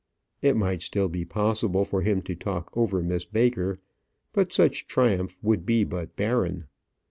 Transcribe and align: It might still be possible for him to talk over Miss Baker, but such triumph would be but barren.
It 0.41 0.57
might 0.57 0.81
still 0.81 1.09
be 1.09 1.25
possible 1.25 1.85
for 1.85 2.01
him 2.01 2.23
to 2.23 2.33
talk 2.33 2.71
over 2.75 3.03
Miss 3.03 3.23
Baker, 3.23 3.77
but 4.33 4.51
such 4.51 4.87
triumph 4.87 5.37
would 5.43 5.63
be 5.63 5.83
but 5.83 6.15
barren. 6.15 6.65